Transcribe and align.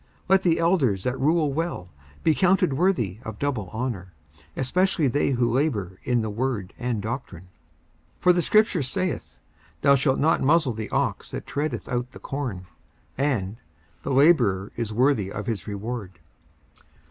54:005:017 0.01 0.09
Let 0.29 0.41
the 0.41 0.57
elders 0.59 1.03
that 1.03 1.19
rule 1.19 1.53
well 1.53 1.89
be 2.23 2.33
counted 2.33 2.73
worthy 2.73 3.19
of 3.23 3.37
double 3.37 3.69
honour, 3.71 4.13
especially 4.57 5.05
they 5.07 5.29
who 5.29 5.53
labour 5.53 5.99
in 6.03 6.23
the 6.23 6.29
word 6.31 6.73
and 6.79 7.03
doctrine. 7.03 7.49
54:005:018 8.17 8.21
For 8.21 8.33
the 8.33 8.41
scripture 8.41 8.81
saith, 8.81 9.39
Thou 9.81 9.93
shalt 9.93 10.19
not 10.19 10.41
muzzle 10.41 10.73
the 10.73 10.89
ox 10.89 11.29
that 11.29 11.45
treadeth 11.45 11.87
out 11.87 12.13
the 12.13 12.19
corn. 12.19 12.65
And, 13.15 13.57
The 14.01 14.09
labourer 14.09 14.71
is 14.75 14.91
worthy 14.91 15.31
of 15.31 15.45
his 15.45 15.67
reward. 15.67 16.17